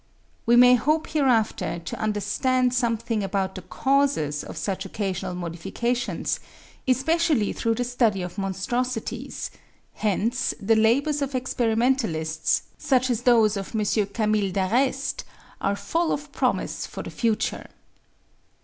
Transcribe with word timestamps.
We 0.47 0.55
may 0.55 0.73
hope 0.73 1.09
hereafter 1.11 1.77
to 1.77 1.99
understand 1.99 2.73
something 2.73 3.21
about 3.23 3.53
the 3.53 3.61
causes 3.61 4.43
of 4.43 4.57
such 4.57 4.83
occasional 4.83 5.35
modifications, 5.35 6.39
especially 6.87 7.53
through 7.53 7.75
the 7.75 7.83
study 7.83 8.23
of 8.23 8.39
monstrosities: 8.39 9.51
hence 9.93 10.55
the 10.59 10.75
labours 10.75 11.21
of 11.21 11.35
experimentalists, 11.35 12.63
such 12.79 13.11
as 13.11 13.21
those 13.21 13.55
of 13.55 13.75
M. 13.75 13.85
Camille 14.07 14.51
Dareste, 14.51 15.23
are 15.61 15.75
full 15.75 16.11
of 16.11 16.31
promise 16.31 16.87
for 16.87 17.03
the 17.03 17.11
future. 17.11 17.67